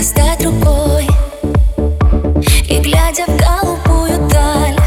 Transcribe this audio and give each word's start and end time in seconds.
достать 0.00 0.42
рукой. 0.46 1.06
И 2.70 2.80
глядя 2.80 3.26
в 3.26 3.36
голубую 3.36 4.28
даль 4.30 4.78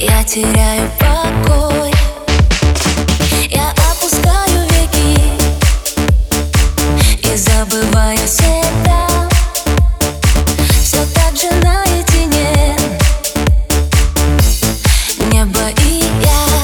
Я 0.00 0.24
теряю 0.24 0.90
покой. 0.98 1.92
Я 3.48 3.70
опускаю 3.92 4.66
веки 4.70 5.20
И 7.22 7.36
забываю 7.36 8.18
себя. 8.26 9.06
Все 10.82 11.06
так 11.14 11.36
же 11.36 11.52
наедине. 11.62 12.76
Небо 15.30 15.70
и 15.84 16.04
я. 16.20 16.55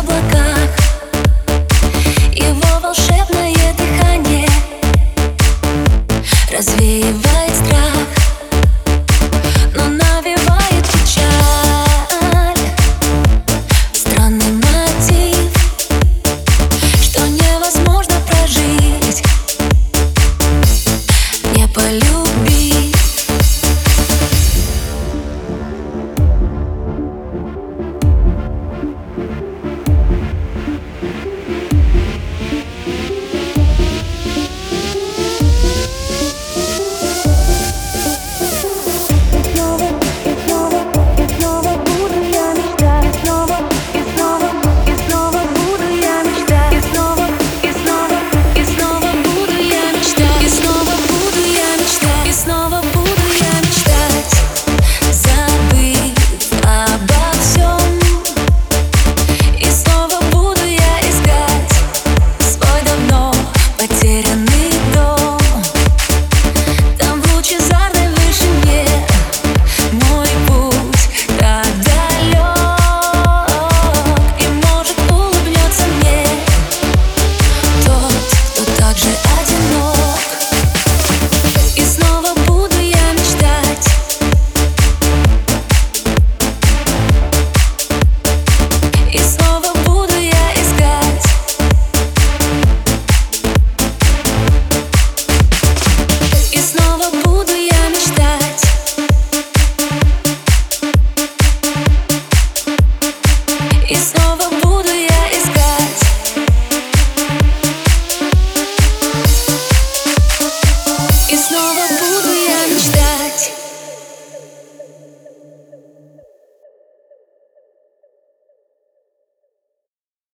облаках. 0.00 0.70
Его 2.32 2.80
волшебное 2.82 3.74
дыхание 3.74 4.48
Развеивает 6.50 7.54
страх 7.54 8.08
Но 9.74 9.88
навевает 9.88 10.84
печаль. 10.86 12.56
Странный 13.92 14.52
мотив 14.52 15.52
Что 17.02 17.26
невозможно 17.26 18.14
прожить. 18.26 19.22
Не 21.54 21.66
полюбить 21.68 22.19